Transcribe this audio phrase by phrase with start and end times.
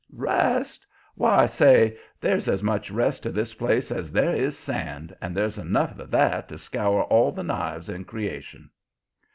[0.13, 0.83] Rest!
[1.13, 5.59] Why, say, there's as much rest to this place as there is sand, and there's
[5.59, 8.71] enough of that to scour all the knives in creation."